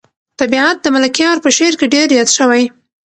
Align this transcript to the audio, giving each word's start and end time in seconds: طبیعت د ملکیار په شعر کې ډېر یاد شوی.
طبیعت 0.39 0.77
د 0.81 0.87
ملکیار 0.95 1.37
په 1.43 1.49
شعر 1.57 1.73
کې 1.79 1.91
ډېر 1.93 2.07
یاد 2.17 2.29
شوی. 2.37 2.63